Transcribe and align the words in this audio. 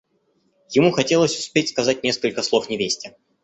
Ему 0.71 0.89
хотелось 0.89 1.37
успеть 1.37 1.69
сказать 1.69 2.03
несколько 2.03 2.41
слов 2.41 2.71
невесте. 2.71 3.15